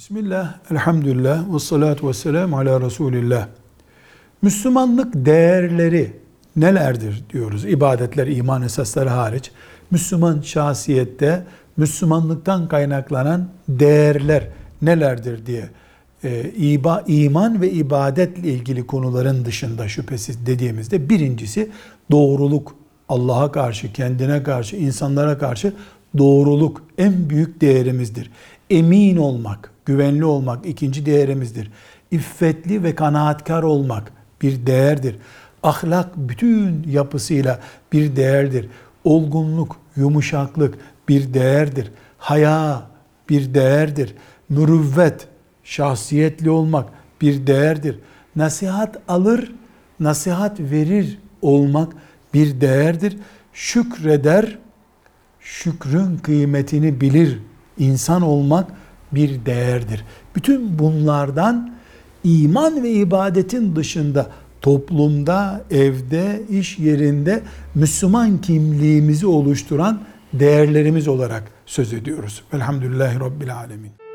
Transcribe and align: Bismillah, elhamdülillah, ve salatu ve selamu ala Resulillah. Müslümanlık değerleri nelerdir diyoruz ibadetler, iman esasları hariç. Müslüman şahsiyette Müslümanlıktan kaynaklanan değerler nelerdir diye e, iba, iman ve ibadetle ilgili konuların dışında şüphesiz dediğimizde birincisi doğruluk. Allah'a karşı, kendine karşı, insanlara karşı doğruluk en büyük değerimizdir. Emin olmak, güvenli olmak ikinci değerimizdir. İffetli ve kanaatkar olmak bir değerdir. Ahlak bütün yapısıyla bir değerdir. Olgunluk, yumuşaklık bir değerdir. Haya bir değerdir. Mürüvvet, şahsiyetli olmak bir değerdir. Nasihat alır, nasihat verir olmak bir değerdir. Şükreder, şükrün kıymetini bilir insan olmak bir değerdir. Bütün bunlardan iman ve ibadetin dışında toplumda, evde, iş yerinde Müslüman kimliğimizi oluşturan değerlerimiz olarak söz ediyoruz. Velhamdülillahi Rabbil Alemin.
Bismillah, 0.00 0.54
elhamdülillah, 0.70 1.54
ve 1.54 1.58
salatu 1.58 2.08
ve 2.08 2.12
selamu 2.12 2.58
ala 2.58 2.80
Resulillah. 2.80 3.48
Müslümanlık 4.42 5.14
değerleri 5.14 6.16
nelerdir 6.56 7.24
diyoruz 7.32 7.64
ibadetler, 7.64 8.26
iman 8.26 8.62
esasları 8.62 9.08
hariç. 9.08 9.50
Müslüman 9.90 10.40
şahsiyette 10.40 11.44
Müslümanlıktan 11.76 12.68
kaynaklanan 12.68 13.48
değerler 13.68 14.48
nelerdir 14.82 15.46
diye 15.46 15.68
e, 16.24 16.50
iba, 16.50 17.04
iman 17.06 17.60
ve 17.60 17.70
ibadetle 17.70 18.48
ilgili 18.48 18.86
konuların 18.86 19.44
dışında 19.44 19.88
şüphesiz 19.88 20.46
dediğimizde 20.46 21.08
birincisi 21.08 21.70
doğruluk. 22.10 22.74
Allah'a 23.08 23.52
karşı, 23.52 23.92
kendine 23.92 24.42
karşı, 24.42 24.76
insanlara 24.76 25.38
karşı 25.38 25.72
doğruluk 26.18 26.82
en 26.98 27.30
büyük 27.30 27.60
değerimizdir. 27.60 28.30
Emin 28.70 29.16
olmak, 29.16 29.70
güvenli 29.90 30.24
olmak 30.24 30.66
ikinci 30.66 31.06
değerimizdir. 31.06 31.70
İffetli 32.10 32.82
ve 32.82 32.94
kanaatkar 32.94 33.62
olmak 33.62 34.12
bir 34.42 34.66
değerdir. 34.66 35.16
Ahlak 35.62 36.16
bütün 36.16 36.84
yapısıyla 36.88 37.60
bir 37.92 38.16
değerdir. 38.16 38.68
Olgunluk, 39.04 39.76
yumuşaklık 39.96 40.74
bir 41.08 41.34
değerdir. 41.34 41.92
Haya 42.18 42.82
bir 43.28 43.54
değerdir. 43.54 44.14
Mürüvvet, 44.48 45.28
şahsiyetli 45.64 46.50
olmak 46.50 46.88
bir 47.20 47.46
değerdir. 47.46 47.98
Nasihat 48.36 48.96
alır, 49.08 49.52
nasihat 50.00 50.60
verir 50.60 51.18
olmak 51.42 51.92
bir 52.34 52.60
değerdir. 52.60 53.16
Şükreder, 53.52 54.58
şükrün 55.40 56.16
kıymetini 56.16 57.00
bilir 57.00 57.38
insan 57.78 58.22
olmak 58.22 58.79
bir 59.12 59.46
değerdir. 59.46 60.04
Bütün 60.36 60.78
bunlardan 60.78 61.74
iman 62.24 62.82
ve 62.82 62.90
ibadetin 62.90 63.76
dışında 63.76 64.26
toplumda, 64.60 65.64
evde, 65.70 66.42
iş 66.50 66.78
yerinde 66.78 67.42
Müslüman 67.74 68.40
kimliğimizi 68.40 69.26
oluşturan 69.26 70.00
değerlerimiz 70.32 71.08
olarak 71.08 71.42
söz 71.66 71.92
ediyoruz. 71.92 72.42
Velhamdülillahi 72.54 73.20
Rabbil 73.20 73.56
Alemin. 73.56 74.09